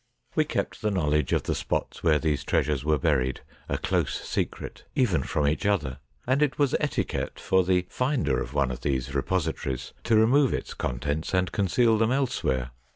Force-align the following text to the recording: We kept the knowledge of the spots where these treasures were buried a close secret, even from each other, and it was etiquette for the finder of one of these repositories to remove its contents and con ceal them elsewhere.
We 0.33 0.45
kept 0.45 0.81
the 0.81 0.89
knowledge 0.89 1.31
of 1.31 1.43
the 1.43 1.53
spots 1.53 2.01
where 2.01 2.17
these 2.17 2.43
treasures 2.43 2.83
were 2.83 2.97
buried 2.97 3.41
a 3.69 3.77
close 3.77 4.19
secret, 4.19 4.83
even 4.95 5.21
from 5.21 5.47
each 5.47 5.63
other, 5.63 5.99
and 6.25 6.41
it 6.41 6.57
was 6.57 6.73
etiquette 6.79 7.39
for 7.39 7.63
the 7.63 7.85
finder 7.87 8.41
of 8.41 8.55
one 8.55 8.71
of 8.71 8.81
these 8.81 9.13
repositories 9.13 9.93
to 10.05 10.15
remove 10.15 10.55
its 10.55 10.73
contents 10.73 11.35
and 11.35 11.51
con 11.51 11.67
ceal 11.67 11.99
them 11.99 12.11
elsewhere. 12.11 12.71